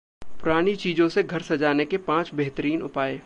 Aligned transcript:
पुरानी 0.41 0.75
चीजों 0.75 1.07
से 1.09 1.23
घर 1.23 1.41
सजाने 1.41 1.85
के 1.85 1.97
पांच 2.03 2.33
बेहतरीन 2.33 2.81
उपाय 2.81 3.19